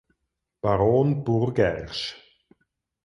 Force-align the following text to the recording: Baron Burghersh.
Baron 0.63 1.21
Burghersh. 1.27 2.17